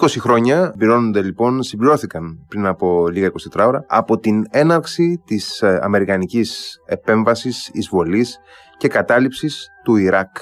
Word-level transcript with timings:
20 0.00 0.06
χρόνια 0.20 0.74
πληρώνονται 0.78 1.22
λοιπόν, 1.22 1.62
συμπληρώθηκαν 1.62 2.44
πριν 2.48 2.66
από 2.66 3.08
λίγα 3.08 3.30
24 3.54 3.66
ώρα 3.66 3.84
από 3.88 4.18
την 4.18 4.44
έναρξη 4.50 5.22
της 5.24 5.62
ε, 5.62 5.78
αμερικανικής 5.82 6.78
επέμβασης, 6.86 7.70
εισβολής 7.72 8.38
και 8.76 8.88
κατάληψης 8.88 9.68
του 9.84 9.96
Ιράκ. 9.96 10.36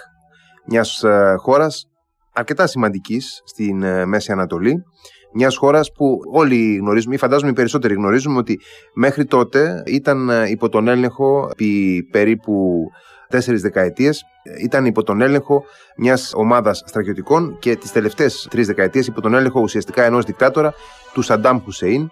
Μιας 0.67 1.03
ε, 1.03 1.35
χώρας 1.39 1.89
αρκετά 2.33 2.67
σημαντικής 2.67 3.43
στην 3.45 3.83
ε, 3.83 4.07
Μέση 4.07 4.33
Ανατολή, 4.33 4.83
μιας 5.35 5.57
χώρας 5.57 5.93
που 5.93 6.19
όλοι 6.33 6.77
γνωρίζουμε 6.77 7.15
ή 7.15 7.19
φαντάζομαι 7.19 7.51
οι 7.51 7.55
περισσότεροι 7.55 7.95
γνωρίζουμε 7.95 8.39
ότι 8.39 8.61
μέχρι 8.95 9.25
τότε 9.25 9.83
ήταν 9.87 10.31
υπό 10.49 10.69
τον 10.69 10.89
έλεγχο 10.89 11.49
επί 11.51 12.03
περίπου 12.11 12.85
τέσσερις 13.29 13.63
δεκαετίες 13.63 14.25
ήταν 14.61 14.85
υπό 14.85 15.03
τον 15.03 15.21
έλεγχο 15.21 15.65
μιας 15.97 16.33
ομάδας 16.35 16.83
στρατιωτικών 16.87 17.59
και 17.59 17.77
τις 17.77 17.93
τελευταίες 17.93 18.47
τρεις 18.51 18.67
δεκαετίες 18.67 19.07
υπό 19.07 19.21
τον 19.21 19.35
έλεγχο 19.35 19.61
ουσιαστικά 19.61 20.05
ενός 20.05 20.25
δικτάτορα 20.25 20.75
του 21.13 21.23
Σαντάμ 21.23 21.59
Χουσέιν 21.59 22.11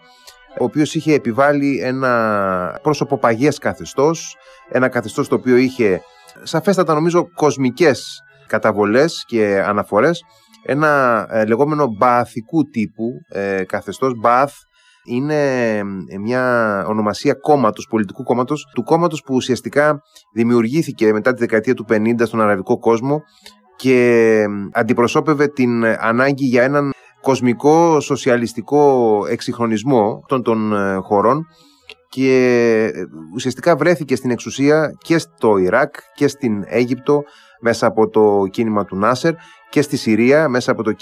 ο 0.59 0.65
οποίος 0.65 0.95
είχε 0.95 1.15
επιβάλει 1.15 1.81
ένα 1.83 2.79
πρόσωπο 2.83 3.19
παγιές 3.19 3.59
καθεστώς 3.59 4.37
ένα 4.69 4.89
καθεστώς 4.89 5.29
το 5.29 5.35
οποίο 5.35 5.57
είχε 5.57 6.01
σαφέστατα 6.43 6.95
νομίζω 6.95 7.31
κοσμικές 7.35 8.23
καταβολές 8.47 9.25
και 9.27 9.63
αναφορές 9.67 10.23
ένα 10.65 11.27
ε, 11.31 11.45
λεγόμενο 11.45 11.87
μπαθικού 11.87 12.69
τύπου 12.71 13.21
ε, 13.29 13.65
καθεστώς 13.65 14.13
Μπαθ 14.17 14.53
είναι 15.07 15.83
μια 16.21 16.85
ονομασία 16.89 17.35
κόμματος, 17.35 17.87
πολιτικού 17.91 18.23
κόμματος, 18.23 18.71
του 18.75 18.83
κόμματος 18.83 19.23
που 19.23 19.35
ουσιαστικά 19.35 20.03
δημιουργήθηκε 20.33 21.13
μετά 21.13 21.33
τη 21.33 21.39
δεκαετία 21.39 21.75
του 21.75 21.85
50 21.89 22.15
στον 22.23 22.41
αραβικό 22.41 22.79
κόσμο 22.79 23.23
και 23.77 24.45
αντιπροσώπευε 24.73 25.47
την 25.47 25.85
ανάγκη 25.85 26.45
για 26.45 26.63
έναν 26.63 26.91
κοσμικό 27.21 28.01
σοσιαλιστικό 28.01 29.23
εξυγχρονισμό 29.31 30.25
των, 30.27 30.43
των 30.43 30.73
ε, 30.73 30.97
χωρών 30.97 31.47
και 32.09 32.91
ε, 32.95 33.03
ουσιαστικά 33.35 33.77
βρέθηκε 33.77 34.17
στην 34.17 34.31
εξουσία 34.31 34.91
και 34.99 35.19
στο 35.19 35.57
Ιράκ 35.57 35.95
και 36.15 36.29
στην 36.29 36.65
Αίγυπτο 36.67 37.23
μέσα 37.61 37.87
από 37.87 38.09
το 38.09 38.47
κίνημα 38.51 38.85
του 38.85 38.97
Νάσερ 38.97 39.35
και 39.71 39.83
στη 39.83 39.97
Συρία 39.97 40.49
μέσα 40.49 40.71
από 40.71 40.83
το, 40.83 40.93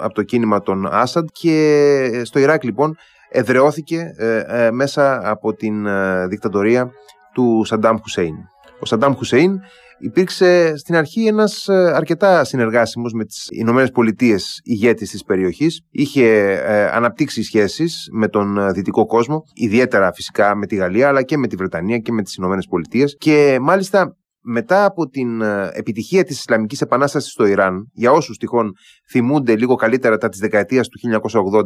από 0.00 0.14
το 0.14 0.22
κίνημα 0.22 0.62
των 0.62 0.86
Άσαντ 0.86 1.28
και 1.32 2.22
στο 2.24 2.38
Ιράκ 2.38 2.64
λοιπόν 2.64 2.96
εδρεώθηκε 3.30 4.14
ε, 4.16 4.38
ε, 4.46 4.70
μέσα 4.70 5.30
από 5.30 5.54
την 5.54 5.86
ε, 5.86 6.26
δικτατορία 6.26 6.90
του 7.34 7.62
Σαντάμ 7.64 7.96
Χουσέιν. 7.96 8.34
Ο 8.80 8.86
Σαντάμ 8.86 9.12
Χουσέιν 9.12 9.60
υπήρξε 9.98 10.76
στην 10.76 10.96
αρχή 10.96 11.26
ένας 11.26 11.68
αρκετά 11.68 12.44
συνεργάσιμος 12.44 13.12
με 13.12 13.24
τις 13.24 13.48
Ηνωμένες 13.50 13.90
Πολιτείες 13.90 14.60
ηγέτης 14.64 15.10
της 15.10 15.24
περιοχής. 15.24 15.80
Είχε 15.90 16.58
αναπτύξει 16.92 17.42
σχέσεις 17.42 18.08
με 18.12 18.28
τον 18.28 18.72
δυτικό 18.72 19.06
κόσμο, 19.06 19.42
ιδιαίτερα 19.54 20.12
φυσικά 20.12 20.54
με 20.54 20.66
τη 20.66 20.76
Γαλλία 20.76 21.08
αλλά 21.08 21.22
και 21.22 21.36
με 21.36 21.46
τη 21.46 21.56
Βρετανία 21.56 21.98
και 21.98 22.12
με 22.12 22.22
τις 22.22 22.34
Ηνωμένες 22.34 22.66
Πολιτείες 22.66 23.16
και 23.18 23.58
μάλιστα 23.60 24.16
μετά 24.48 24.84
από 24.84 25.08
την 25.08 25.40
ε, 25.40 25.70
επιτυχία 25.72 26.24
της 26.24 26.38
Ισλαμικής 26.38 26.80
Επανάστασης 26.80 27.32
στο 27.32 27.46
Ιράν, 27.46 27.90
για 27.92 28.12
όσους 28.12 28.36
τυχόν 28.36 28.72
θυμούνται 29.10 29.56
λίγο 29.56 29.74
καλύτερα 29.74 30.16
τα 30.16 30.28
της 30.28 30.38
δεκαετίας 30.38 30.88
του 30.88 30.98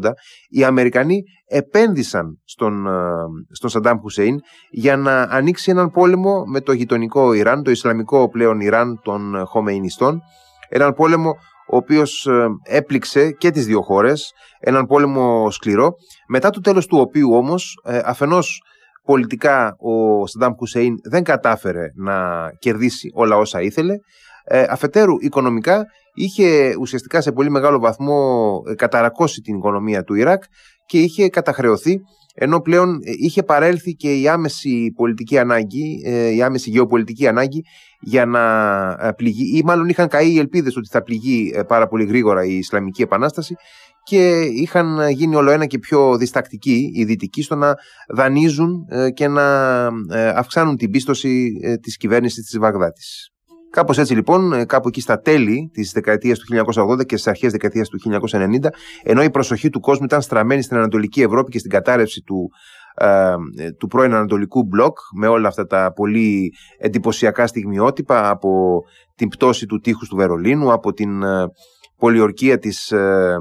1980, 0.03 0.11
οι 0.49 0.65
Αμερικανοί 0.65 1.23
επένδυσαν 1.47 2.41
στον, 2.45 2.87
ε, 2.87 2.91
στον 3.51 3.71
Σαντάμ 3.71 3.99
Χουσέιν 3.99 4.37
για 4.71 4.97
να 4.97 5.23
ανοίξει 5.23 5.71
έναν 5.71 5.91
πόλεμο 5.91 6.45
με 6.47 6.61
το 6.61 6.73
γειτονικό 6.73 7.33
Ιράν, 7.33 7.63
το 7.63 7.71
Ισλαμικό 7.71 8.29
πλέον 8.29 8.61
Ιράν 8.61 9.01
των 9.03 9.45
Χομεϊνιστών, 9.47 10.21
έναν 10.69 10.95
πόλεμο 10.95 11.31
ο 11.73 11.77
οποίος 11.77 12.27
ε, 12.27 12.47
έπληξε 12.63 13.31
και 13.31 13.51
τις 13.51 13.67
δύο 13.67 13.83
χώρες, 13.83 14.33
έναν 14.61 14.87
πόλεμο 14.87 15.51
σκληρό, 15.51 15.95
μετά 16.29 16.51
το 16.51 16.61
τέλος 16.61 16.87
του 16.87 16.99
οποίου 16.99 17.33
όμως 17.33 17.83
αφενός 18.05 18.63
πολιτικά 19.11 19.77
ο 19.79 20.27
Σαντάμ 20.27 20.53
Χουσέιν 20.59 20.95
δεν 21.11 21.23
κατάφερε 21.23 21.87
να 21.95 22.15
κερδίσει 22.59 23.11
όλα 23.15 23.37
όσα 23.37 23.61
ήθελε. 23.61 23.95
Ε, 24.45 24.65
αφετέρου, 24.69 25.15
οικονομικά 25.21 25.85
είχε 26.15 26.75
ουσιαστικά 26.81 27.21
σε 27.21 27.33
πολύ 27.33 27.51
μεγάλο 27.51 27.79
βαθμό 27.79 28.51
ε, 28.69 28.75
καταρακώσει 28.75 29.41
την 29.41 29.57
οικονομία 29.57 30.03
του 30.03 30.15
Ιράκ 30.15 30.43
και 30.87 30.99
είχε 30.99 31.29
καταχρεωθεί 31.29 32.01
ενώ 32.35 32.61
πλέον 32.61 32.95
ε, 32.95 33.11
είχε 33.19 33.43
παρέλθει 33.43 33.95
και 33.95 34.15
η 34.15 34.29
άμεση 34.29 34.93
πολιτική 34.97 35.39
ανάγκη, 35.39 36.03
η 36.35 36.43
άμεση 36.43 36.71
γεωπολιτική 36.71 37.27
ανάγκη 37.27 37.63
για 38.01 38.27
να 38.27 39.15
πληγεί 39.17 39.59
ή 39.59 39.63
μάλλον 39.65 39.89
είχαν 39.89 40.09
καεί 40.09 40.31
οι 40.33 40.39
ελπίδες 40.39 40.77
ότι 40.77 40.89
θα 40.91 41.03
πληγεί 41.03 41.53
πάρα 41.67 41.89
πολύ 41.89 42.05
γρήγορα 42.05 42.45
η 42.45 42.57
Ισλαμική 42.57 43.03
Επανάσταση 43.03 43.55
και 44.03 44.41
είχαν 44.41 45.11
γίνει 45.11 45.37
όλο 45.37 45.51
ένα 45.51 45.67
και 45.67 45.79
πιο 45.79 46.17
διστακτικοί 46.17 46.91
οι 46.95 47.05
δυτικοί 47.05 47.43
στο 47.43 47.55
να 47.55 47.75
δανείζουν 48.09 48.87
ε, 48.89 49.11
και 49.11 49.29
να 49.29 49.87
ε, 50.11 50.29
αυξάνουν 50.29 50.77
την 50.77 50.91
πίστοση 50.91 51.53
ε, 51.63 51.77
της 51.77 51.97
κυβέρνησης 51.97 52.45
της 52.45 52.59
Βαγδάτης. 52.59 53.29
Κάπως 53.71 53.99
έτσι 53.99 54.15
λοιπόν, 54.15 54.67
κάπου 54.67 54.89
εκεί 54.89 55.01
στα 55.01 55.21
τέλη 55.21 55.71
της 55.73 55.93
δεκαετίας 55.93 56.39
του 56.39 56.47
1980 56.91 57.07
και 57.07 57.17
στις 57.17 57.27
αρχές 57.27 57.53
δεκαετίας 57.53 57.89
του 57.89 57.99
1990, 58.31 58.67
ενώ 59.03 59.23
η 59.23 59.31
προσοχή 59.31 59.71
του 59.71 59.81
κόσμου 59.81 60.05
ήταν 60.05 60.23
στραμμένη 60.23 60.63
στην 60.63 60.77
Ανατολική 60.77 61.23
Ευρώπη 61.23 61.51
και 61.51 61.59
στην 61.59 61.71
κατάρρευση 61.71 62.21
του, 62.21 62.49
του 63.79 63.87
πρώην 63.87 64.15
Ανατολικού 64.15 64.63
μπλοκ, 64.65 64.99
με 65.19 65.27
όλα 65.27 65.49
αυτά 65.49 65.67
τα 65.67 65.93
πολύ 65.93 66.53
εντυπωσιακά 66.79 67.47
στιγμιότυπα 67.47 68.29
από 68.29 68.81
την 69.15 69.29
πτώση 69.29 69.67
του 69.67 69.79
τείχους 69.79 70.09
του 70.09 70.17
Βερολίνου, 70.17 70.73
από 70.73 70.93
την 70.93 71.23
πολιορκία 72.01 72.59
της 72.59 72.91
ε, 72.93 73.37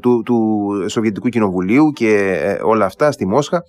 του, 0.00 0.22
του 0.22 0.68
Σοβιετικού 0.88 1.28
Κοινοβουλίου 1.28 1.90
και 1.90 2.40
ε, 2.42 2.58
όλα 2.62 2.84
αυτά 2.84 3.12
στη 3.12 3.26
Μόσχα. 3.26 3.62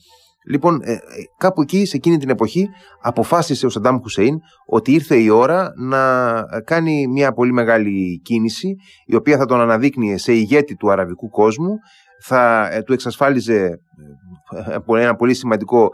Λοιπόν, 0.47 0.79
ε, 0.83 0.97
κάπου 1.37 1.61
εκεί, 1.61 1.85
σε 1.85 1.97
εκείνη 1.97 2.17
την 2.17 2.29
εποχή, 2.29 2.67
αποφάσισε 3.01 3.65
ο 3.65 3.69
Σαντάμ 3.69 3.97
Χουσέιν 4.01 4.35
ότι 4.65 4.93
ήρθε 4.93 5.15
η 5.15 5.29
ώρα 5.29 5.71
να 5.77 6.43
κάνει 6.65 7.07
μια 7.07 7.31
πολύ 7.31 7.51
μεγάλη 7.51 8.21
κίνηση, 8.23 8.75
η 9.05 9.15
οποία 9.15 9.37
θα 9.37 9.45
τον 9.45 9.59
αναδείκνυε 9.61 10.17
σε 10.17 10.33
ηγέτη 10.33 10.75
του 10.75 10.91
αραβικού 10.91 11.29
κόσμου, 11.29 11.75
θα 12.23 12.69
του 12.85 12.93
εξασφάλιζε 12.93 13.69
ένα 14.87 15.15
πολύ 15.15 15.33
σημαντικό, 15.33 15.89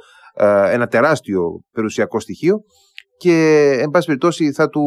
ένα 0.69 0.87
τεράστιο 0.87 1.43
περιουσιακό 1.71 2.19
στοιχείο 2.19 2.57
και 3.17 3.69
εν 3.81 3.89
πάση 3.89 4.05
περιπτώσει 4.05 4.51
θα 4.51 4.69
του 4.69 4.83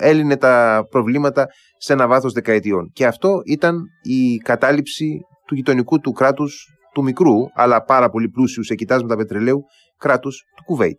έλυνε 0.00 0.36
τα 0.36 0.84
προβλήματα 0.90 1.46
σε 1.78 1.92
ένα 1.92 2.06
βάθος 2.06 2.32
δεκαετιών. 2.32 2.90
Και 2.92 3.06
αυτό 3.06 3.40
ήταν 3.44 3.82
η 4.02 4.36
κατάληψη 4.36 5.20
του 5.46 5.54
γειτονικού 5.54 6.00
του 6.00 6.12
κράτους 6.12 6.66
του 6.92 7.02
μικρού, 7.02 7.34
αλλά 7.54 7.82
πάρα 7.82 8.10
πολύ 8.10 8.28
πλούσιου 8.28 8.64
σε 8.64 8.74
κοιτάσματα 8.74 9.16
πετρελαίου, 9.16 9.62
κράτους 9.98 10.44
του 10.56 10.64
Κουβέιτ. 10.64 10.98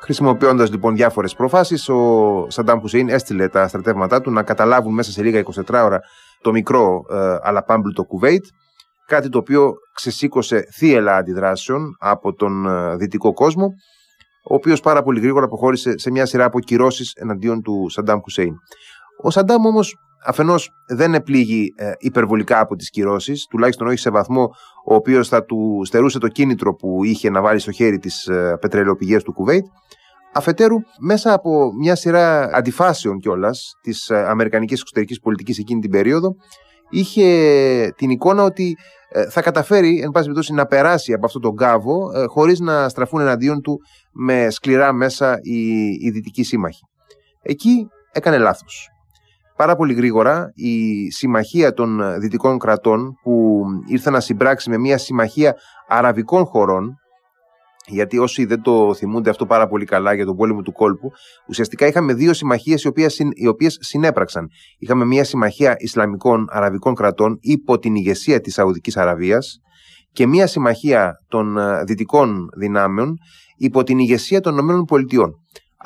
Χρησιμοποιώντας 0.00 0.70
λοιπόν 0.70 0.94
διάφορες 0.94 1.34
προφάσεις, 1.34 1.88
ο 1.88 2.46
Σαντάμ 2.48 2.80
Χουσέιν 2.80 3.08
έστειλε 3.08 3.48
τα 3.48 3.68
στρατεύματά 3.68 4.20
του 4.20 4.30
να 4.30 4.42
καταλάβουν 4.42 4.94
μέσα 4.94 5.10
σε 5.10 5.22
λίγα 5.22 5.42
24 5.54 5.84
ώρα 5.84 6.00
το 6.46 6.52
μικρό 6.52 7.04
ε, 7.10 7.36
αλλά 7.42 7.64
πάμπλουτο 7.64 8.04
Κουβέιτ, 8.04 8.44
κάτι 9.06 9.28
το 9.28 9.38
οποίο 9.38 9.72
ξεσήκωσε 9.92 10.64
θύελα 10.76 11.16
αντιδράσεων 11.16 11.96
από 11.98 12.34
τον 12.34 12.66
ε, 12.66 12.96
δυτικό 12.96 13.32
κόσμο, 13.32 13.66
ο 14.50 14.54
οποίος 14.54 14.80
πάρα 14.80 15.02
πολύ 15.02 15.20
γρήγορα 15.20 15.46
προχώρησε 15.46 15.98
σε 15.98 16.10
μια 16.10 16.26
σειρά 16.26 16.44
από 16.44 16.60
κυρώσεις 16.60 17.12
εναντίον 17.14 17.62
του 17.62 17.86
Σαντάμ 17.88 18.20
Χουσέιν. 18.20 18.54
Ο 19.22 19.30
Σαντάμ 19.30 19.64
όμως 19.64 19.96
αφενός 20.26 20.70
δεν 20.88 21.14
επλήγει 21.14 21.72
ε, 21.76 21.92
υπερβολικά 21.98 22.60
από 22.60 22.76
τις 22.76 22.90
κυρώσεις, 22.90 23.46
τουλάχιστον 23.50 23.86
όχι 23.86 23.98
σε 23.98 24.10
βαθμό 24.10 24.50
ο 24.86 24.94
οποίος 24.94 25.28
θα 25.28 25.44
του 25.44 25.82
στερούσε 25.84 26.18
το 26.18 26.28
κίνητρο 26.28 26.74
που 26.74 27.04
είχε 27.04 27.30
να 27.30 27.40
βάλει 27.40 27.58
στο 27.58 27.72
χέρι 27.72 27.98
της 27.98 28.26
ε, 28.26 28.56
πετρελαιοπηγές 28.60 29.22
του 29.22 29.32
Κουβέιτ, 29.32 29.64
Αφετέρου, 30.36 30.76
μέσα 31.00 31.32
από 31.32 31.72
μια 31.80 31.94
σειρά 31.94 32.50
αντιφάσεων 32.52 33.18
κιόλας 33.18 33.72
της 33.80 34.08
ε, 34.08 34.26
Αμερικανικής 34.28 34.80
εξωτερικής 34.80 35.20
πολιτικής 35.20 35.58
εκείνη 35.58 35.80
την 35.80 35.90
περίοδο, 35.90 36.34
είχε 36.90 37.92
την 37.96 38.10
εικόνα 38.10 38.42
ότι 38.42 38.76
ε, 39.08 39.30
θα 39.30 39.42
καταφέρει, 39.42 40.00
εν 40.02 40.10
πάση 40.10 40.24
περιπτώσει, 40.24 40.52
να 40.52 40.66
περάσει 40.66 41.12
από 41.12 41.26
αυτόν 41.26 41.42
τον 41.42 41.56
κάβο 41.56 42.10
ε, 42.14 42.24
χωρίς 42.26 42.60
να 42.60 42.88
στραφούν 42.88 43.20
εναντίον 43.20 43.60
του 43.60 43.78
με 44.12 44.50
σκληρά 44.50 44.92
μέσα 44.92 45.38
οι, 45.42 45.86
οι 45.86 46.10
δυτικοί 46.10 46.42
σύμμαχοι. 46.42 46.82
Εκεί 47.42 47.88
έκανε 48.12 48.38
λάθος. 48.38 48.88
Πάρα 49.56 49.76
πολύ 49.76 49.94
γρήγορα 49.94 50.50
η 50.54 51.10
συμμαχία 51.10 51.72
των 51.72 52.20
δυτικών 52.20 52.58
κρατών 52.58 53.12
που 53.22 53.62
ήρθε 53.86 54.10
να 54.10 54.20
συμπράξει 54.20 54.70
με 54.70 54.78
μια 54.78 54.98
συμμαχία 54.98 55.54
αραβικών 55.88 56.44
χωρών 56.44 56.96
γιατί 57.86 58.18
όσοι 58.18 58.44
δεν 58.44 58.62
το 58.62 58.94
θυμούνται 58.94 59.30
αυτό 59.30 59.46
πάρα 59.46 59.68
πολύ 59.68 59.84
καλά 59.84 60.14
για 60.14 60.24
τον 60.24 60.36
πόλεμο 60.36 60.62
του 60.62 60.72
κόλπου, 60.72 61.10
ουσιαστικά 61.48 61.86
είχαμε 61.86 62.14
δύο 62.14 62.32
συμμαχίες 62.32 62.82
οι 62.82 62.88
οποίες, 62.88 63.18
οι 63.34 63.46
οποίες 63.46 63.78
συνέπραξαν. 63.80 64.48
Είχαμε 64.78 65.04
μια 65.04 65.24
συμμαχία 65.24 65.74
Ισλαμικών 65.78 66.46
Αραβικών 66.50 66.94
κρατών 66.94 67.38
υπό 67.40 67.78
την 67.78 67.94
ηγεσία 67.94 68.40
της 68.40 68.54
Σαουδικής 68.54 68.96
Αραβίας 68.96 69.60
και 70.12 70.26
μια 70.26 70.46
συμμαχία 70.46 71.12
των 71.28 71.58
ε, 71.58 71.84
δυτικών 71.84 72.48
δυνάμεων 72.58 73.16
υπό 73.56 73.82
την 73.82 73.98
ηγεσία 73.98 74.40
των 74.40 74.58
ΗΠΑ. 74.58 75.30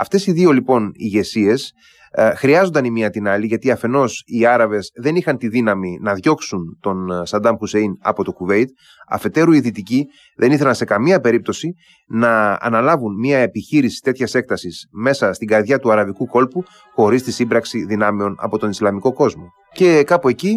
Αυτές 0.00 0.26
οι 0.26 0.32
δύο 0.32 0.52
λοιπόν 0.52 0.92
ηγεσίες 0.94 1.72
ε, 2.12 2.34
χρειάζονταν 2.34 2.84
η 2.84 2.90
μία 2.90 3.10
την 3.10 3.28
άλλη, 3.28 3.46
γιατί 3.46 3.70
αφενός 3.70 4.22
οι 4.26 4.46
Άραβες 4.46 4.90
δεν 4.94 5.16
είχαν 5.16 5.36
τη 5.38 5.48
δύναμη 5.48 5.98
να 6.00 6.14
διώξουν 6.14 6.78
τον 6.80 7.10
ε, 7.10 7.26
Σαντάμ 7.26 7.56
Χουσέιν 7.56 7.96
από 8.00 8.24
το 8.24 8.32
Κουβέιτ, 8.32 8.68
αφετέρου 9.08 9.52
οι 9.52 9.60
Δυτικοί 9.60 10.06
δεν 10.36 10.52
ήθελαν 10.52 10.74
σε 10.74 10.84
καμία 10.84 11.20
περίπτωση 11.20 11.74
να 12.06 12.58
αναλάβουν 12.60 13.18
μια 13.18 13.38
επιχείρηση 13.38 14.00
τέτοιας 14.02 14.34
έκτασης 14.34 14.88
μέσα 14.90 15.32
στην 15.32 15.48
καρδιά 15.48 15.78
του 15.78 15.92
αραβικού 15.92 16.26
κόλπου, 16.26 16.64
χωρίς 16.94 17.22
τη 17.22 17.32
σύμπραξη 17.32 17.84
δυνάμεων 17.84 18.34
από 18.38 18.58
τον 18.58 18.70
Ισλαμικό 18.70 19.12
κόσμο. 19.12 19.52
Και 19.72 20.02
κάπου 20.06 20.28
εκεί 20.28 20.56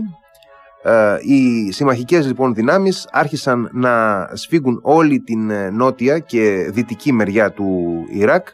ε, 0.83 1.17
οι 1.21 1.71
συμμαχικές 1.71 2.27
λοιπόν 2.27 2.53
δυνάμεις 2.53 3.07
άρχισαν 3.11 3.69
να 3.73 4.25
σφίγγουν 4.33 4.79
όλη 4.83 5.19
την 5.19 5.49
ε, 5.49 5.69
νότια 5.69 6.19
και 6.19 6.69
δυτική 6.71 7.11
μεριά 7.11 7.51
του 7.51 7.93
Ιράκ 8.11 8.47
ε, 8.47 8.51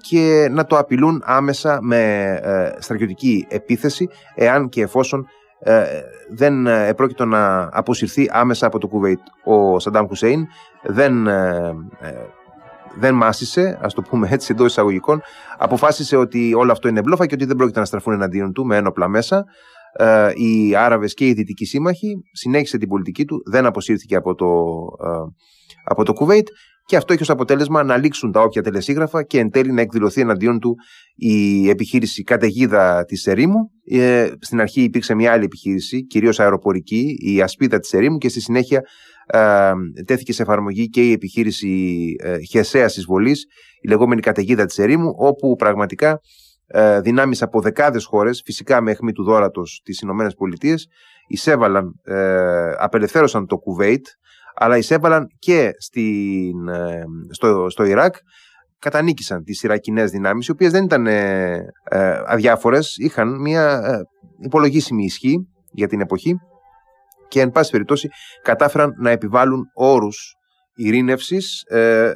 και 0.00 0.48
να 0.50 0.66
το 0.66 0.78
απειλούν 0.78 1.22
άμεσα 1.24 1.78
με 1.82 2.40
στρατιωτική 2.78 3.46
επίθεση 3.48 4.08
εάν 4.34 4.68
και 4.68 4.82
εφόσον 4.82 5.26
δεν 6.30 6.66
επρόκειτο 6.66 7.24
να 7.24 7.68
αποσυρθεί 7.72 8.28
άμεσα 8.32 8.66
από 8.66 8.78
το 8.78 8.88
Κουβέιτ. 8.88 9.20
Ο 9.44 9.78
Σαντάμ 9.78 10.06
Χουσέιν. 10.06 10.46
Δεν, 10.82 11.28
δεν 12.98 13.14
μάσησε, 13.14 13.78
ας 13.82 13.94
το 13.94 14.02
πούμε 14.02 14.28
έτσι 14.30 14.52
εντός 14.52 14.66
εισαγωγικών, 14.66 15.22
αποφάσισε 15.58 16.16
ότι 16.16 16.54
όλο 16.54 16.72
αυτό 16.72 16.88
είναι 16.88 17.00
μπλόφα 17.00 17.26
και 17.26 17.34
ότι 17.34 17.44
δεν 17.44 17.56
πρόκειται 17.56 17.78
να 17.78 17.84
στραφούν 17.84 18.12
εναντίον 18.12 18.52
του 18.52 18.64
με 18.64 18.76
ένοπλα 18.76 19.08
μέσα. 19.08 19.44
Ε, 19.96 20.30
οι 20.34 20.76
Άραβες 20.76 21.14
και 21.14 21.26
οι 21.26 21.32
Δυτικοί 21.32 21.64
σύμμαχοι, 21.64 22.14
συνέχισε 22.32 22.78
την 22.78 22.88
πολιτική 22.88 23.24
του, 23.24 23.42
δεν 23.46 23.66
αποσύρθηκε 23.66 24.16
από 24.16 24.34
το, 24.34 24.46
ε, 25.04 25.32
από 25.84 26.04
το 26.04 26.12
Κουβέιτ 26.12 26.46
και 26.86 26.96
αυτό 26.96 27.12
έχει 27.12 27.22
ως 27.22 27.30
αποτέλεσμα 27.30 27.82
να 27.82 27.96
λήξουν 27.96 28.32
τα 28.32 28.42
όποια 28.42 28.62
τελεσίγραφα 28.62 29.22
και 29.22 29.38
εν 29.38 29.50
τέλει 29.50 29.72
να 29.72 29.80
εκδηλωθεί 29.80 30.20
εναντίον 30.20 30.58
του 30.58 30.74
η 31.14 31.68
επιχείρηση 31.68 32.22
καταιγίδα 32.22 33.04
της 33.04 33.26
Ερήμου. 33.26 33.70
Ε, 33.90 34.30
στην 34.40 34.60
αρχή 34.60 34.82
υπήρξε 34.82 35.14
μια 35.14 35.32
άλλη 35.32 35.44
επιχείρηση, 35.44 36.06
κυρίως 36.06 36.40
αεροπορική, 36.40 37.16
η 37.18 37.42
ασπίδα 37.42 37.78
της 37.78 37.92
Ερήμου 37.92 38.18
και 38.18 38.28
στη 38.28 38.40
συνέχεια 38.40 38.80
ε, 39.26 39.72
τέθηκε 40.06 40.32
σε 40.32 40.42
εφαρμογή 40.42 40.88
και 40.88 41.08
η 41.08 41.12
επιχείρηση 41.12 42.02
ε, 42.22 42.38
χεσαίας 42.38 42.96
εισβολής, 42.96 43.44
η 43.80 43.88
λεγόμενη 43.88 44.20
καταιγίδα 44.20 44.64
της 44.64 44.78
Ερήμου, 44.78 45.14
όπου 45.16 45.54
πραγματικά 45.56 46.20
ε, 46.66 47.00
δυνάμεις 47.00 47.42
από 47.42 47.60
δεκάδες 47.60 48.04
χώρες, 48.04 48.42
φυσικά 48.44 48.80
με 48.80 48.90
αιχμή 48.90 49.12
του 49.12 49.24
δόρατος 49.24 49.80
τις 49.84 50.00
Ηνωμένες 50.00 50.34
Πολιτείες, 50.34 50.88
εισέβαλαν, 51.26 52.00
ε, 52.04 52.72
απελευθέρωσαν 52.78 53.46
το 53.46 53.56
Κουβέιτ, 53.56 54.06
αλλά 54.54 54.76
εισέβαλαν 54.76 55.26
και 55.38 55.70
στην, 55.78 56.68
ε, 56.68 57.04
στο, 57.30 57.66
στο 57.70 57.84
Ιράκ, 57.84 58.14
κατανίκησαν 58.78 59.44
τις 59.44 59.62
Ιρακινές 59.62 60.10
δυνάμεις, 60.10 60.46
οι 60.46 60.50
οποίες 60.50 60.72
δεν 60.72 60.84
ήταν 60.84 61.06
ε, 61.06 61.52
ε 61.84 62.22
αδιάφορες, 62.26 62.96
είχαν 62.96 63.40
μια 63.40 63.80
ε, 63.84 64.00
υπολογίσιμη 64.44 65.04
ισχύ 65.04 65.48
για 65.70 65.88
την 65.88 66.00
εποχή 66.00 66.34
και 67.28 67.40
εν 67.40 67.50
πάση 67.50 67.70
περιπτώσει 67.70 68.08
κατάφεραν 68.42 68.94
να 68.98 69.10
επιβάλλουν 69.10 69.64
όρους 69.74 70.34
ειρήνευσης 70.74 71.62
ε, 71.62 72.12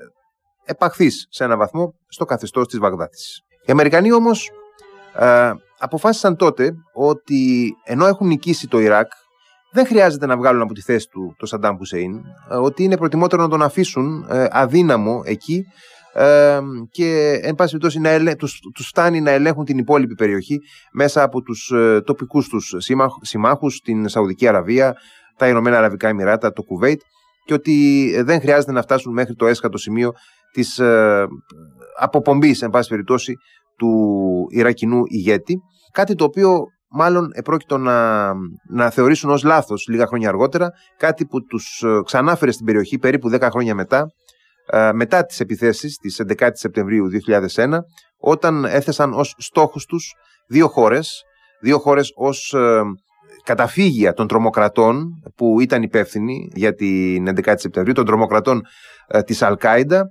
επαχθής 0.64 1.26
σε 1.29 1.44
ένα 1.44 1.56
βαθμό 1.56 1.94
στο 2.08 2.25
καθεστώς 2.25 2.67
της 2.67 2.79
Βαγδάτης. 2.79 3.41
Οι 3.64 3.73
Αμερικανοί 3.73 4.12
όμως 4.12 4.50
ε, 5.14 5.52
αποφάσισαν 5.79 6.37
τότε 6.37 6.73
ότι 6.93 7.73
ενώ 7.84 8.06
έχουν 8.06 8.26
νικήσει 8.26 8.69
το 8.69 8.79
Ιράκ 8.79 9.06
δεν 9.73 9.87
χρειάζεται 9.87 10.26
να 10.26 10.37
βγάλουν 10.37 10.62
από 10.62 10.75
τη 10.75 10.81
θέση 10.81 11.09
του 11.09 11.35
το 11.38 11.47
Σαντάμ 11.47 11.76
Χουσέιν, 11.76 12.15
ε, 12.50 12.56
ότι 12.56 12.82
είναι 12.82 12.97
προτιμότερο 12.97 13.43
να 13.43 13.49
τον 13.49 13.62
αφήσουν 13.62 14.26
ε, 14.31 14.47
αδύναμο 14.50 15.23
εκεί 15.25 15.65
ε, 16.12 16.59
και 16.91 17.38
εν 17.43 17.55
πάση 17.55 17.76
περιπτώσει 17.76 18.37
τους, 18.37 18.61
τους 18.75 18.87
φτάνει 18.87 19.20
να 19.20 19.31
ελέγχουν 19.31 19.65
την 19.65 19.79
υπόλοιπη 19.79 20.15
περιοχή 20.15 20.59
μέσα 20.93 21.23
από 21.23 21.43
τους 21.43 21.70
ε, 21.70 22.00
τοπικούς 22.00 22.49
τους 22.49 22.75
συμμάχους, 23.20 23.81
την 23.81 24.09
Σαουδική 24.09 24.49
Αραβία, 24.49 24.94
τα 25.37 25.49
Ηνωμένα 25.49 25.79
Αραβικά 25.79 26.09
Εμμυράτα, 26.09 26.53
το 26.53 26.62
Κουβέιτ 26.62 27.00
και 27.44 27.55
ότι 27.55 28.12
δεν 28.23 28.41
χρειάζεται 28.41 28.73
να 28.73 28.82
φτάσουν 28.82 29.12
μέχρι 29.12 29.35
το 29.35 29.47
έσχατο 29.47 29.79
σημείο 29.79 30.12
της 30.53 30.81
αποπομπής, 31.99 32.62
εν 32.62 32.70
πάση 32.70 32.88
περιπτώσει, 32.88 33.35
του 33.76 33.91
Ιρακινού 34.50 35.03
ηγέτη. 35.05 35.61
Κάτι 35.93 36.15
το 36.15 36.25
οποίο 36.25 36.65
μάλλον 36.90 37.31
επρόκειτο 37.35 37.79
να, 37.79 38.32
να 38.69 38.90
θεωρήσουν 38.90 39.31
ως 39.31 39.43
λάθος 39.43 39.87
λίγα 39.88 40.06
χρόνια 40.06 40.29
αργότερα, 40.29 40.70
κάτι 40.96 41.26
που 41.26 41.44
τους 41.44 41.82
ε, 41.82 42.00
ξανάφερε 42.05 42.50
στην 42.50 42.67
περιοχή 42.67 42.99
περίπου 42.99 43.31
10 43.32 43.49
χρόνια 43.50 43.75
μετά, 43.75 44.06
ε, 44.67 44.93
μετά 44.93 45.25
τις 45.25 45.40
επιθέσεις 45.40 45.96
της 45.96 46.20
11 46.38 46.49
Σεπτεμβρίου 46.52 47.08
2001, 47.55 47.79
όταν 48.19 48.64
έθεσαν 48.64 49.12
ως 49.12 49.35
στόχους 49.38 49.85
τους 49.85 50.14
δύο 50.49 50.69
χώρες, 50.69 51.23
δύο 51.61 51.79
χώρες 51.79 52.11
ως 52.14 52.52
ε, 52.52 52.81
καταφύγια 53.44 54.12
των 54.12 54.26
τρομοκρατών 54.26 55.08
που 55.37 55.61
ήταν 55.61 55.82
υπεύθυνοι 55.82 56.50
για 56.55 56.75
την 56.75 57.29
11 57.29 57.55
Σεπτεμβρίου, 57.56 57.94
των 57.94 58.05
τρομοκρατών 58.05 58.62
της 59.25 59.43
Αλκάιντα 59.43 60.11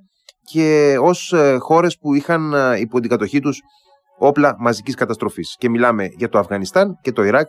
και 0.52 0.98
ως 1.02 1.34
ε, 1.34 1.58
χώρες 1.60 1.98
που 1.98 2.14
είχαν 2.14 2.54
ε, 2.54 2.80
υπό 2.80 3.00
την 3.00 3.10
κατοχή 3.10 3.40
τους 3.40 3.62
όπλα 4.18 4.56
μαζικής 4.60 4.96
καταστροφής. 4.96 5.56
Και 5.58 5.70
μιλάμε 5.70 6.08
για 6.18 6.30
το 6.30 6.40
Αφγανιστάν 6.40 6.98
και 7.02 7.12
το 7.12 7.24
Ιράκ, 7.24 7.48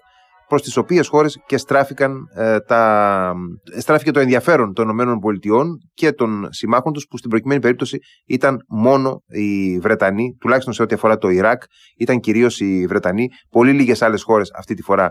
προς 0.48 0.62
τις 0.62 0.76
οποίες 0.76 1.08
χώρες 1.08 1.38
και 1.46 1.56
στράφηκαν, 1.56 2.16
ε, 2.34 2.60
τα... 2.60 3.32
στράφηκε 3.78 4.10
το 4.10 4.20
ενδιαφέρον 4.20 4.72
των 4.72 4.88
ΗΠΑ 4.88 5.64
και 5.94 6.12
των 6.12 6.48
συμμάχων 6.50 6.92
τους, 6.92 7.06
που 7.10 7.16
στην 7.16 7.30
προκειμένη 7.30 7.60
περίπτωση 7.60 7.98
ήταν 8.26 8.58
μόνο 8.68 9.22
οι 9.26 9.78
Βρετανοί, 9.78 10.36
τουλάχιστον 10.40 10.72
σε 10.72 10.82
ό,τι 10.82 10.94
αφορά 10.94 11.16
το 11.16 11.28
Ιράκ, 11.28 11.62
ήταν 11.98 12.20
κυρίως 12.20 12.60
οι 12.60 12.86
Βρετανοί. 12.86 13.28
Πολύ 13.50 13.72
λίγες 13.72 14.02
άλλες 14.02 14.22
χώρες 14.22 14.50
αυτή 14.54 14.74
τη 14.74 14.82
φορά 14.82 15.10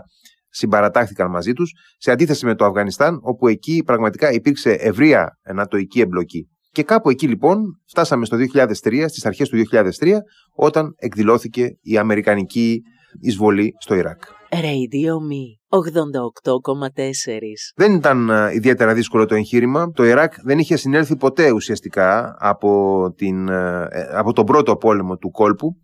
συμπαρατάχθηκαν 0.50 1.30
μαζί 1.30 1.52
τους, 1.52 1.72
σε 1.98 2.10
αντίθεση 2.10 2.46
με 2.46 2.54
το 2.54 2.64
Αφγανιστάν, 2.64 3.18
όπου 3.22 3.48
εκεί 3.48 3.82
πραγματικά 3.86 4.32
υπήρξε 4.32 4.70
ευρεία 4.70 5.38
ανατοϊκή 5.44 6.00
εμπλοκή. 6.00 6.48
Και 6.78 6.84
κάπου 6.84 7.10
εκεί 7.10 7.28
λοιπόν 7.28 7.80
φτάσαμε 7.86 8.24
στο 8.24 8.36
2003, 8.54 9.04
στις 9.06 9.26
αρχές 9.26 9.48
του 9.48 9.56
2003, 9.72 9.82
όταν 10.54 10.94
εκδηλώθηκε 10.96 11.78
η 11.82 11.98
Αμερικανική 11.98 12.80
εισβολή 13.20 13.74
στο 13.78 13.94
Ιράκ. 13.94 14.22
Radio 14.50 15.14
Me 15.28 15.78
88,4 15.78 15.80
Δεν 17.76 17.94
ήταν 17.94 18.30
ε, 18.30 18.54
ιδιαίτερα 18.54 18.94
δύσκολο 18.94 19.26
το 19.26 19.34
εγχείρημα. 19.34 19.90
Το 19.94 20.04
Ιράκ 20.04 20.32
δεν 20.42 20.58
είχε 20.58 20.76
συνέλθει 20.76 21.16
ποτέ 21.16 21.50
ουσιαστικά 21.50 22.36
από, 22.38 23.12
την, 23.16 23.48
ε, 23.48 23.86
ε, 23.90 24.02
από 24.12 24.32
τον 24.32 24.44
πρώτο 24.44 24.76
πόλεμο 24.76 25.16
του 25.16 25.30
κόλπου 25.30 25.76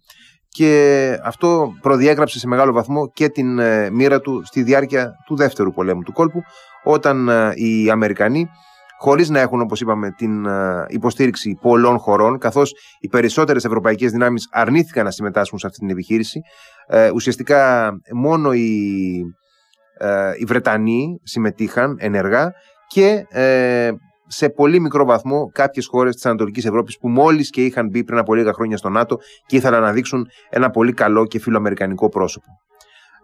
και 0.49 1.19
αυτό 1.23 1.73
προδιέγραψε 1.81 2.39
σε 2.39 2.47
μεγάλο 2.47 2.73
βαθμό 2.73 3.11
και 3.11 3.29
την 3.29 3.61
μοίρα 3.93 4.21
του 4.21 4.43
στη 4.45 4.63
διάρκεια 4.63 5.13
του 5.27 5.37
δεύτερου 5.37 5.73
πολέμου 5.73 6.03
του 6.03 6.13
κόλπου 6.13 6.41
όταν 6.85 7.29
οι 7.55 7.91
Αμερικανοί 7.91 8.49
χωρίς 9.05 9.29
να 9.29 9.41
έχουν, 9.41 9.61
όπως 9.61 9.81
είπαμε, 9.81 10.11
την 10.11 10.47
ε, 10.47 10.85
υποστήριξη 10.89 11.59
πολλών 11.61 11.99
χωρών, 11.99 12.39
καθώς 12.39 12.75
οι 13.01 13.09
περισσότερες 13.09 13.65
ευρωπαϊκές 13.65 14.11
δυνάμεις 14.11 14.49
αρνήθηκαν 14.51 15.05
να 15.05 15.11
συμμετάσχουν 15.11 15.59
σε 15.59 15.67
αυτή 15.67 15.79
την 15.79 15.91
επιχείρηση. 15.91 16.41
Ε, 16.87 17.11
ουσιαστικά 17.15 17.91
μόνο 18.13 18.53
οι, 18.53 19.21
ε, 19.99 20.31
οι 20.39 20.45
Βρετανοί 20.45 21.21
συμμετείχαν 21.23 21.97
ενεργά 21.99 22.53
και 22.87 23.27
ε, 23.29 23.91
σε 24.27 24.49
πολύ 24.49 24.81
μικρό 24.81 25.05
βαθμό 25.05 25.51
κάποιες 25.53 25.87
χώρες 25.87 26.15
της 26.15 26.27
Ανατολικής 26.27 26.65
Ευρώπης 26.65 26.99
που 26.99 27.09
μόλις 27.09 27.51
και 27.51 27.65
είχαν 27.65 27.89
μπει 27.89 28.05
πριν 28.05 28.19
από 28.19 28.35
λίγα 28.35 28.53
χρόνια 28.53 28.77
στο 28.77 28.89
ΝΑΤΟ 28.89 29.17
και 29.47 29.57
ήθελαν 29.57 29.83
να 29.83 29.93
δείξουν 29.93 30.27
ένα 30.51 30.71
πολύ 30.71 30.93
καλό 30.93 31.27
και 31.27 31.39
φιλοαμερικανικό 31.39 32.09
πρόσωπο. 32.09 32.47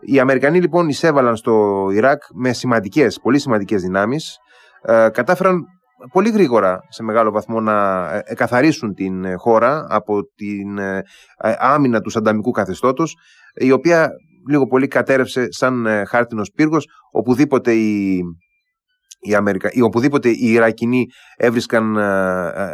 Οι 0.01 0.19
Αμερικανοί 0.21 0.61
λοιπόν 0.61 0.89
εισέβαλαν 0.89 1.37
στο 1.37 1.87
Ιράκ 1.93 2.23
με 2.35 2.53
σημαντικές, 2.53 3.21
πολύ 3.23 3.39
σημαντικές 3.39 3.83
δυνάμεις 3.83 4.39
ε, 4.83 5.09
κατάφεραν 5.13 5.65
πολύ 6.13 6.31
γρήγορα 6.31 6.81
σε 6.89 7.03
μεγάλο 7.03 7.31
βαθμό 7.31 7.61
να 7.61 8.09
ε, 8.15 8.23
εκαθαρίσουν 8.25 8.95
την 8.95 9.25
ε, 9.25 9.35
χώρα 9.35 9.87
από 9.89 10.23
την 10.35 10.79
άμυνα 11.59 12.01
του 12.01 12.11
σανταμικού 12.11 12.51
καθεστώτος 12.51 13.17
η 13.55 13.71
οποία 13.73 14.11
λίγο 14.49 14.67
πολύ 14.67 14.89
κατέρευσε 14.89 15.47
σαν 15.49 15.87
χάρτινος 16.07 16.51
πύργος 16.55 16.87
οπουδήποτε 17.13 17.73
οι, 17.73 18.21
οι, 19.21 19.35
Αμερικα... 19.35 19.71
οπουδήποτε 19.83 20.29
οι 20.29 20.51
Ιρακινοί 20.51 21.07
έβρισκαν 21.37 21.99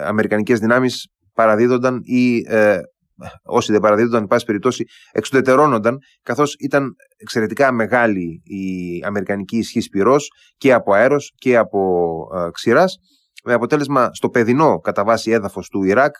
αμερικανικές 0.04 0.58
δυνάμεις 0.58 1.08
παραδίδονταν 1.34 2.00
ή 2.02 2.42
όσοι 3.42 3.72
δεν 3.72 3.80
παραδίδονταν, 3.80 4.20
εν 4.20 4.26
πάση 4.26 4.44
περιπτώσει, 4.44 4.84
εξουδετερώνονταν, 5.12 5.98
καθώς 6.22 6.54
ήταν 6.54 6.94
εξαιρετικά 7.16 7.72
μεγάλη 7.72 8.42
η 8.44 9.02
αμερικανική 9.04 9.56
ισχύ 9.56 9.88
πυρό 9.90 10.16
και 10.56 10.72
από 10.72 10.92
αέρος 10.92 11.32
και 11.36 11.56
από 11.56 11.80
ε, 12.34 12.50
ξηράς, 12.50 12.96
με 13.44 13.52
αποτέλεσμα 13.52 14.10
στο 14.12 14.28
παιδινό 14.28 14.78
κατά 14.78 15.04
βάση 15.04 15.30
έδαφος 15.30 15.68
του 15.68 15.82
Ιράκ, 15.82 16.14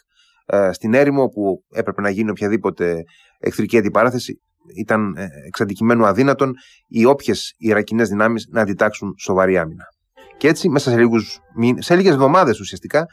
ε, 0.46 0.72
στην 0.72 0.94
έρημο 0.94 1.26
που 1.26 1.64
έπρεπε 1.70 2.00
να 2.00 2.10
γίνει 2.10 2.30
οποιαδήποτε 2.30 3.02
εχθρική 3.38 3.78
αντιπαράθεση, 3.78 4.40
ήταν 4.76 5.14
ε, 5.16 5.26
εξ 5.46 5.60
αντικειμένου 5.60 6.06
αδύνατον 6.06 6.52
οι 6.88 7.04
όποιες 7.04 7.54
Ιρακινές 7.58 8.08
δυνάμεις 8.08 8.46
να 8.50 8.60
αντιτάξουν 8.60 9.14
σοβαρή 9.18 9.58
άμυνα. 9.58 9.84
Και 10.36 10.48
έτσι, 10.48 10.68
μέσα 10.68 10.90
σε, 10.90 10.96
λίγους, 10.96 11.38
σε 11.78 11.96
λίγες 11.96 12.12
εβδομάδες 12.12 12.60
ουσιαστικά, 12.60 13.06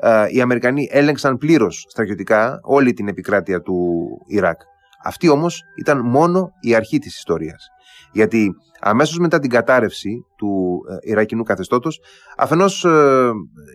ε, 0.00 0.24
οι 0.28 0.40
Αμερικανοί 0.40 0.88
έλεγξαν 0.90 1.36
πλήρως 1.36 1.84
στρατιωτικά 1.88 2.58
όλη 2.62 2.92
την 2.92 3.08
επικράτεια 3.08 3.60
του 3.60 4.08
Ιράκ. 4.26 4.60
Αυτή 5.04 5.28
όμως 5.28 5.62
ήταν 5.76 6.00
μόνο 6.00 6.50
η 6.60 6.74
αρχή 6.74 6.98
της 6.98 7.16
ιστορίας. 7.16 7.68
Γιατί 8.12 8.54
αμέσως 8.80 9.18
μετά 9.18 9.38
την 9.38 9.50
κατάρρευση 9.50 10.24
του 10.36 10.80
ε, 10.90 11.10
Ιρακινού 11.10 11.42
καθεστώτος, 11.42 12.00
αφενός 12.36 12.84
ε, 12.84 13.30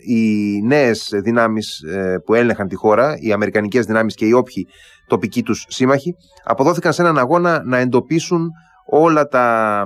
οι 0.08 0.62
νέες 0.62 1.10
δυνάμεις 1.14 1.82
ε, 1.82 2.22
που 2.26 2.34
έλεγχαν 2.34 2.68
τη 2.68 2.76
χώρα, 2.76 3.16
οι 3.20 3.32
αμερικανικές 3.32 3.86
δυνάμεις 3.86 4.16
και 4.16 4.26
οι 4.26 4.32
όποιοι 4.32 4.68
τοπικοί 5.08 5.44
τους 5.44 5.66
σύμμαχοι, 5.68 6.16
αποδόθηκαν 6.44 6.94
σε 6.94 7.02
έναν 7.02 7.18
αγώνα 7.18 7.64
να 7.66 7.78
εντοπίσουν 7.78 8.50
όλα 8.86 9.28
τα 9.28 9.86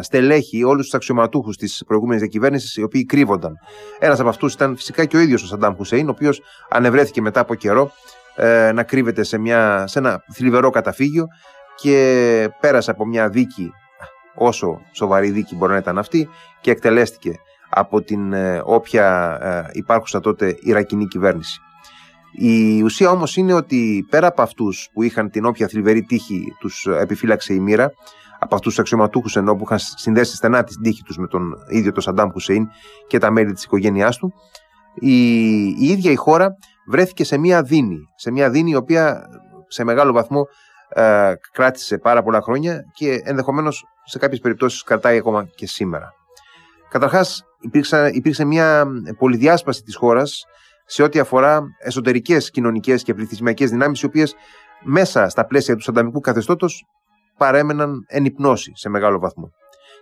στελέχη, 0.00 0.64
όλους 0.64 0.84
τους 0.84 0.94
αξιωματούχους 0.94 1.56
της 1.56 1.82
προηγούμενης 1.86 2.22
διακυβέρνησης 2.22 2.76
οι 2.76 2.82
οποίοι 2.82 3.04
κρύβονταν. 3.04 3.52
Ένας 3.98 4.20
από 4.20 4.28
αυτούς 4.28 4.52
ήταν 4.52 4.76
φυσικά 4.76 5.04
και 5.04 5.16
ο 5.16 5.20
ίδιος 5.20 5.42
ο 5.42 5.46
Σαντάμ 5.46 5.74
Χουσέιν, 5.74 6.08
ο 6.08 6.10
οποίος 6.10 6.40
ανεβρέθηκε 6.70 7.20
μετά 7.20 7.40
από 7.40 7.54
καιρό 7.54 7.92
να 8.72 8.82
κρύβεται 8.82 9.22
σε, 9.22 9.38
μια, 9.38 9.86
σε 9.86 9.98
ένα 9.98 10.22
θλιβερό 10.32 10.70
καταφύγιο 10.70 11.26
και 11.76 12.48
πέρασε 12.60 12.90
από 12.90 13.06
μια 13.06 13.28
δίκη, 13.28 13.70
όσο 14.34 14.80
σοβαρή 14.92 15.30
δίκη 15.30 15.56
μπορεί 15.56 15.72
να 15.72 15.78
ήταν 15.78 15.98
αυτή, 15.98 16.28
και 16.60 16.70
εκτελέστηκε 16.70 17.40
από 17.70 18.02
την 18.02 18.32
ε, 18.32 18.62
όποια 18.64 19.38
ε, 19.42 19.70
υπάρχουσα 19.72 20.20
τότε 20.20 20.56
Ιρακινή 20.60 21.06
κυβέρνηση. 21.06 21.60
Η 22.38 22.82
ουσία 22.82 23.10
όμως 23.10 23.36
είναι 23.36 23.52
ότι 23.52 24.06
πέρα 24.10 24.26
από 24.26 24.42
αυτούς 24.42 24.88
που 24.92 25.02
είχαν 25.02 25.30
την 25.30 25.44
όποια 25.44 25.68
θλιβερή 25.68 26.02
τύχη 26.02 26.44
τους 26.60 26.86
επιφύλαξε 27.00 27.54
η 27.54 27.58
μοίρα, 27.58 27.90
από 28.38 28.54
αυτούς 28.54 28.70
τους 28.70 28.78
αξιωματούχους 28.78 29.36
ενώ 29.36 29.56
που 29.56 29.62
είχαν 29.64 29.78
συνδέσει 29.78 30.36
στενά 30.36 30.64
την 30.64 30.82
τύχη 30.82 31.02
τους 31.02 31.16
με 31.16 31.26
τον 31.26 31.54
ίδιο 31.68 31.92
τον 31.92 32.02
Σαντάμ 32.02 32.30
Χουσέιν 32.30 32.68
και 33.06 33.18
τα 33.18 33.30
μέλη 33.30 33.52
της 33.52 33.64
οικογένειάς 33.64 34.16
του, 34.16 34.32
η, 34.94 35.64
η 35.66 35.86
ίδια 35.86 36.10
η 36.10 36.14
χώρα 36.14 36.56
βρέθηκε 36.86 37.24
σε 37.24 37.38
μια 37.38 37.62
δίνη, 37.62 37.98
σε 38.16 38.30
μια 38.30 38.50
δίνη 38.50 38.70
η 38.70 38.74
οποία 38.74 39.26
σε 39.68 39.84
μεγάλο 39.84 40.12
βαθμό 40.12 40.46
ε, 40.88 41.32
κράτησε 41.52 41.98
πάρα 41.98 42.22
πολλά 42.22 42.40
χρόνια 42.40 42.82
και 42.94 43.20
ενδεχομένως 43.24 43.84
σε 44.04 44.18
κάποιες 44.18 44.40
περιπτώσεις 44.40 44.82
κρατάει 44.82 45.18
ακόμα 45.18 45.48
και 45.54 45.66
σήμερα. 45.66 46.12
Καταρχάς 46.88 47.44
υπήρξε, 47.60 48.10
υπήρξε 48.14 48.44
μια 48.44 48.86
πολυδιάσπαση 49.18 49.82
της 49.82 49.96
χώρας 49.96 50.44
σε 50.86 51.02
ό,τι 51.02 51.18
αφορά 51.18 51.62
εσωτερικές 51.78 52.50
κοινωνικές 52.50 53.02
και 53.02 53.14
πληθυσμιακές 53.14 53.70
δυνάμεις 53.70 54.00
οι 54.00 54.06
οποίες 54.06 54.34
μέσα 54.82 55.28
στα 55.28 55.46
πλαίσια 55.46 55.76
του 55.76 55.82
σανταμικού 55.82 56.20
καθεστώτος 56.20 56.84
παρέμεναν 57.36 58.04
εν 58.06 58.24
υπνώση 58.24 58.72
σε 58.74 58.88
μεγάλο 58.88 59.18
βαθμό. 59.18 59.50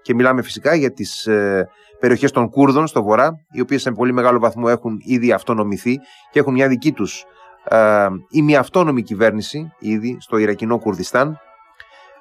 Και 0.05 0.15
μιλάμε 0.15 0.43
φυσικά 0.43 0.75
για 0.75 0.93
τις 0.93 1.27
ε, 1.27 1.69
περιοχές 2.01 2.31
των 2.31 2.51
Κούρδων 2.51 2.87
στο 2.87 3.03
βορρά, 3.03 3.31
οι 3.53 3.61
οποίες 3.61 3.83
σε 3.83 3.91
πολύ 3.91 4.13
μεγάλο 4.13 4.39
βαθμό 4.39 4.65
έχουν 4.69 4.97
ήδη 5.07 5.33
αυτονομηθεί 5.33 5.99
και 6.31 6.39
έχουν 6.39 6.53
μια 6.53 6.69
δική 6.69 6.93
τους 6.93 7.25
ε, 7.69 8.07
η 8.31 8.43
μια 8.43 8.59
αυτόνομη 8.59 9.03
κυβέρνηση 9.03 9.71
ήδη 9.79 10.17
στο 10.21 10.37
Ιρακινό 10.37 10.79
Κουρδιστάν. 10.79 11.37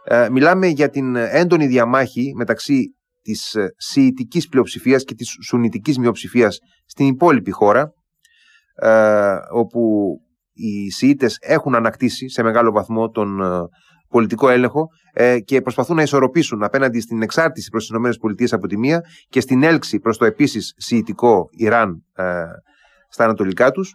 Ε, 0.03 0.29
μιλάμε 0.29 0.67
για 0.67 0.89
την 0.89 1.15
έντονη 1.15 1.67
διαμάχη 1.67 2.33
μεταξύ 2.35 2.95
της 3.21 3.55
ε, 3.55 3.73
Σιητικής 3.77 4.47
πλειοψηφίας 4.47 5.03
και 5.03 5.15
της 5.15 5.37
Σουνητικής 5.45 5.97
μειοψηφίας 5.97 6.59
στην 6.85 7.07
υπόλοιπη 7.07 7.51
χώρα 7.51 7.93
όπου 9.53 9.79
οι 10.53 10.91
Σιήτες 10.91 11.37
έχουν 11.41 11.75
ανακτήσει 11.75 12.29
σε 12.29 12.43
μεγάλο 12.43 12.71
βαθμό 12.71 13.09
τον 13.09 13.39
πολιτικό 14.13 14.49
έλεγχο 14.49 14.87
και 15.45 15.61
προσπαθούν 15.61 15.95
να 15.95 16.01
ισορροπήσουν 16.01 16.63
απέναντι 16.63 16.99
στην 16.99 17.21
εξάρτηση 17.21 17.69
προς 17.69 17.87
τις 17.87 18.15
ΗΠΑ 18.15 18.55
από 18.55 18.67
τη 18.67 18.77
μία 18.77 19.01
και 19.29 19.39
στην 19.39 19.63
έλξη 19.63 19.99
προς 19.99 20.17
το 20.17 20.25
επίσης 20.25 20.73
Σιητικό 20.77 21.47
Ιράν 21.51 22.03
στα 23.09 23.23
ανατολικά 23.23 23.71
τους. 23.71 23.93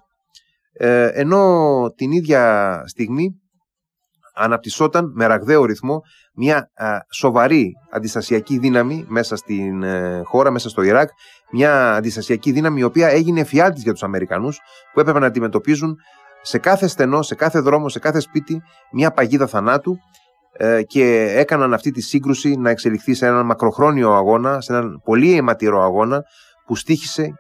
Ε, 0.73 1.07
ενώ 1.07 1.93
την 1.97 2.11
ίδια 2.11 2.83
στιγμή 2.87 3.41
αναπτυσσόταν 4.35 5.13
με 5.15 5.27
ραγδαίο 5.27 5.65
ρυθμό 5.65 6.01
μια 6.35 6.71
σοβαρή 7.13 7.73
αντιστασιακή 7.91 8.59
δύναμη 8.59 9.05
μέσα 9.09 9.37
στην 9.37 9.83
ε, 9.83 10.23
χώρα, 10.25 10.51
μέσα 10.51 10.69
στο 10.69 10.83
Ιράκ, 10.83 11.09
μια 11.53 11.95
αντιστασιακή 11.95 12.53
δύναμη 12.53 12.81
η 12.81 12.83
οποία 12.83 13.09
έγινε 13.09 13.45
φιάλτης 13.45 13.83
για 13.83 13.93
τους 13.93 14.03
Αμερικανούς 14.03 14.59
που 14.93 15.01
έπρεπε 15.01 15.19
να 15.19 15.27
αντιμετωπίζουν 15.27 15.97
σε 16.49 16.59
κάθε 16.59 16.87
στενό, 16.87 17.23
σε 17.23 17.35
κάθε 17.35 17.59
δρόμο, 17.59 17.89
σε 17.89 17.99
κάθε 17.99 18.21
σπίτι 18.21 18.63
μια 18.93 19.11
παγίδα 19.11 19.47
θανάτου 19.47 19.99
ε, 20.53 20.83
και 20.83 21.33
έκαναν 21.37 21.75
αυτή 21.75 21.91
τη 21.91 22.01
σύγκρουση 22.01 22.57
να 22.57 22.71
εξελιχθεί 22.71 23.15
σε 23.15 23.27
έναν 23.27 23.47
μακροχρόνιο 23.47 24.13
αγώνα, 24.13 24.61
σε 24.61 24.73
έναν 24.73 25.01
πολύ 25.05 25.37
αιματηρό 25.37 25.83
αγώνα 25.83 26.23
που 26.67 26.77
στήχησε 26.77 27.35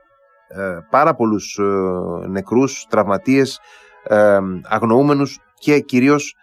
ε, 0.48 0.78
πάρα 0.90 1.14
πολλούς 1.14 1.58
ε, 1.58 1.62
νεκρούς, 2.28 2.86
τραυματίες, 2.88 3.60
ε, 4.02 4.38
αγνοούμενους 4.62 5.38
και 5.54 5.80
κυρίως 5.80 6.34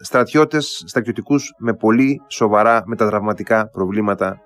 στρατιώτες, 0.00 0.84
στρατιωτικούς 0.86 1.54
με 1.58 1.74
πολύ 1.74 2.20
σοβαρά 2.28 2.82
μετατραυματικά 2.86 3.68
προβλήματα 3.68 4.40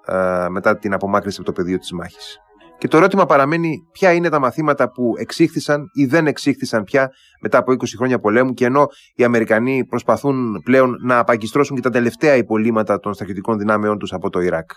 μετά 0.50 0.76
την 0.78 0.95
απομάκρυνση 0.95 1.37
από 1.40 1.47
το 1.47 1.52
πεδίο 1.52 1.78
της 1.78 1.93
μάχης. 1.93 2.38
Και 2.78 2.88
το 2.88 2.97
ερώτημα 2.97 3.26
παραμένει 3.26 3.78
ποια 3.93 4.12
είναι 4.12 4.28
τα 4.28 4.38
μαθήματα 4.38 4.90
που 4.90 5.12
εξήχθησαν 5.19 5.85
ή 5.95 6.04
δεν 6.04 6.26
εξήχθησαν 6.26 6.85
πια 6.85 7.11
μετά 7.40 7.59
από 7.59 7.73
20 7.73 7.76
χρόνια 7.97 8.19
πολέμου 8.19 8.52
και 8.52 8.64
ενώ 8.64 8.87
οι 9.14 9.25
Αμερικανοί 9.25 9.85
προσπαθούν 9.85 10.61
πλέον 10.64 10.97
να 11.02 11.19
απαγκιστρώσουν 11.19 11.76
και 11.76 11.83
τα 11.83 11.90
τελευταία 11.90 12.37
υπολείμματα 12.37 12.99
των 12.99 13.14
στρατιωτικών 13.14 13.59
δυνάμεών 13.59 13.99
τους 13.99 14.12
από 14.12 14.31
το 14.31 14.40
Ιράκ. 14.40 14.71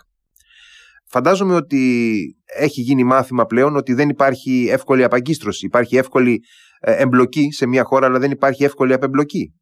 Φαντάζομαι 1.10 1.56
ότι 1.56 2.18
έχει 2.58 2.82
γίνει 2.82 3.04
μάθημα 3.04 3.46
πλέον 3.46 3.75
ότι 3.75 3.94
δεν 3.94 4.10
υπάρχει 4.10 4.68
εύκολη 4.70 5.04
απαγκίστρωση. 5.04 5.66
Υπάρχει 5.66 5.98
εύκολη 5.98 6.42
ε, 6.80 6.92
εμπλοκή 6.92 7.51
σε 7.51 7.66
μια 7.66 7.84
χώρα, 7.84 8.06
αλλά 8.06 8.20
δεν 8.20 8.32
υπάρχει 8.32 8.63
εύκολη 8.63 8.94
απεμπλοκή. 8.94 9.54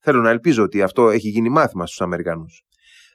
Θέλω 0.00 0.20
να 0.20 0.30
ελπίζω 0.30 0.62
ότι 0.62 0.82
αυτό 0.82 1.10
έχει 1.10 1.28
γίνει 1.28 1.48
μάθημα 1.48 1.86
στους 1.86 2.00
Αμερικανούς. 2.00 2.62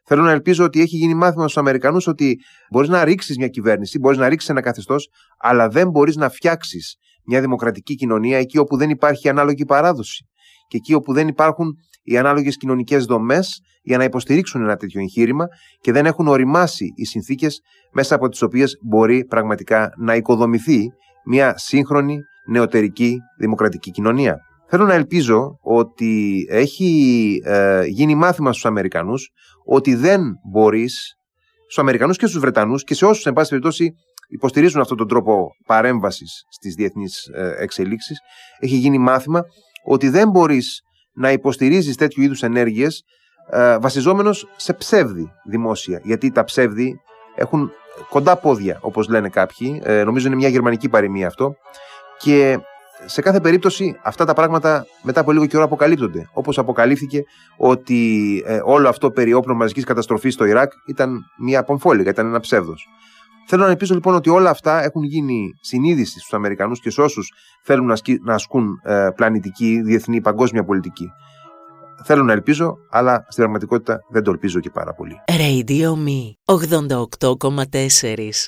Θέλω 0.04 0.22
να 0.22 0.32
ελπίζω 0.32 0.64
ότι 0.64 0.82
έχει 0.82 0.96
γίνει 0.96 1.14
μάθημα 1.14 1.44
στους 1.44 1.58
Αμερικανούς 1.58 2.08
ότι 2.08 2.38
μπορείς 2.72 2.90
να 2.90 3.04
ρίξεις 3.04 3.38
μια 3.38 3.48
κυβέρνηση, 3.48 4.00
μπορείς 4.00 4.18
να 4.18 4.30
ρίξεις 4.30 4.50
ένα 4.50 4.62
καθεστώς, 4.62 5.10
αλλά 5.38 5.68
δεν 5.68 5.90
μπορείς 5.90 6.16
να 6.16 6.30
φτιάξεις 6.30 6.96
μια 7.26 7.42
δημοκρατική 7.42 7.96
κοινωνία 7.96 8.38
εκεί 8.38 8.58
όπου 8.58 8.78
δεν 8.78 8.90
υπάρχει 8.90 9.30
ανάλογη 9.30 9.66
παράδοση 9.66 10.26
και 10.68 10.78
εκεί 10.78 10.94
όπου 10.94 11.14
δεν 11.14 11.28
υπάρχουν 11.28 11.76
οι 12.04 12.18
ανάλογες 12.18 12.58
κοινωνικές 12.58 13.06
δομές 13.06 13.62
για 13.82 13.98
να 13.98 14.04
υποστηρίξουν 14.04 14.62
ένα 14.62 14.76
τέτοιο 14.76 15.02
εγχείρημα 15.02 15.46
και 15.82 15.92
δεν 15.92 16.06
έχουν 16.06 16.28
οριμάσει 16.28 16.86
οι 16.96 17.06
συνθήκες 17.06 17.62
μέσα 17.92 18.16
από 18.16 18.30
τις 18.30 18.42
οποίες 18.42 18.78
μπορεί 18.82 19.26
πραγματικά 19.26 19.90
να 19.98 20.16
οικοδομηθεί 20.16 20.88
μια 21.26 21.58
σύγχρονη 21.58 22.18
νεωτερική 22.48 23.18
δημοκρατική 23.40 23.92
κοινωνία. 23.92 24.38
Θέλω 24.68 24.86
να 24.86 24.94
ελπίζω 24.94 25.58
ότι 25.62 26.46
έχει 26.50 27.42
ε, 27.46 27.86
γίνει 27.86 28.16
μάθημα 28.16 28.52
στους 28.52 28.66
Αμερικανούς 28.66 29.30
ότι 29.74 29.96
δεν 29.96 30.22
μπορείς, 30.52 31.16
στους 31.64 31.78
Αμερικανούς 31.78 32.18
και 32.18 32.26
στους 32.26 32.40
Βρετανούς 32.40 32.84
και 32.84 32.94
σε 32.94 33.06
όσους 33.06 33.26
εν 33.26 33.34
πάση 33.34 33.50
περιπτώσει 33.50 33.94
υποστηρίζουν 34.30 34.82
αυτόν 34.82 34.98
τον 34.98 35.08
τρόπο 35.08 35.48
παρέμβασης 35.66 36.44
στις 36.50 36.74
διεθνείς 36.76 37.26
ε, 37.34 37.56
εξελίξεις, 37.58 38.20
έχει 38.60 38.76
γίνει 38.76 38.98
μάθημα 38.98 39.42
ότι 39.86 40.10
δεν 40.10 40.30
μπορείς 40.30 40.82
να 41.14 41.32
υποστηρίζεις 41.32 41.96
τέτοιου 41.96 42.22
είδους 42.22 42.44
ενέργειες 42.44 43.02
ε, 43.52 43.78
βασιζόμενος 43.78 44.48
σε 44.56 44.74
ψεύδι 44.74 45.32
δημόσια. 45.50 46.02
Γιατί 46.04 46.32
τα 46.32 46.44
ψεύδι 46.44 47.00
έχουν 47.36 47.72
κοντά 48.10 48.36
πόδια, 48.36 48.80
όπως 48.82 49.08
λένε 49.08 49.30
κάποιοι. 49.30 49.82
Ε, 49.84 50.04
νομίζω 50.04 50.28
είναι 50.28 50.36
μια 50.36 50.50
γερμανική 50.50 50.90
παροιμία 50.90 51.28
αυτό. 51.28 51.56
Και 52.18 52.60
σε 53.06 53.22
κάθε 53.22 53.40
περίπτωση 53.40 53.96
αυτά 54.04 54.26
τα 54.26 54.34
πράγματα 54.34 54.86
μετά 55.04 55.20
από 55.20 55.32
λίγο 55.32 55.46
καιρό 55.46 55.64
αποκαλύπτονται. 55.64 56.30
Όπως 56.34 56.58
αποκαλύφθηκε 56.58 57.24
ότι 57.58 58.44
ε, 58.46 58.60
όλο 58.64 58.90
αυτό 58.90 59.12
περί 59.12 59.34
όπλων 59.34 59.58
μαζικής 59.58 59.84
καταστροφής 59.84 60.34
στο 60.34 60.46
Ιράκ 60.46 60.72
ήταν 60.86 61.26
μια 61.38 61.64
πομφόλιγα, 61.64 62.10
ήταν 62.10 62.28
ένα 62.28 62.40
ψεύδος. 62.40 62.88
Θέλω 63.48 63.64
να 63.64 63.70
ελπίζω 63.70 63.94
λοιπόν 63.94 64.16
ότι 64.16 64.30
όλα 64.30 64.50
αυτά 64.50 64.84
έχουν 64.84 65.04
γίνει 65.04 65.54
συνείδηση 65.62 66.20
στους 66.20 66.34
Αμερικανούς 66.34 66.80
και 66.80 66.90
σε 66.90 67.02
όσους 67.02 67.34
θέλουν 67.64 67.94
να 68.24 68.34
ασκούν 68.34 68.80
ε, 68.84 69.08
πλανητική, 69.16 69.82
διεθνή, 69.82 70.22
παγκόσμια 70.22 70.64
πολιτική. 70.64 71.12
Θέλω 72.04 72.24
να 72.24 72.32
ελπίζω, 72.32 72.78
αλλά 72.90 73.16
στην 73.16 73.36
πραγματικότητα 73.36 74.00
δεν 74.10 74.24
το 74.24 74.32
ελπίζω 74.32 74.60
και 74.60 74.70
πάρα 74.70 74.94
πολύ. 74.94 75.16
Radio 75.28 75.94
Me 76.08 76.56
88,4 76.56 78.48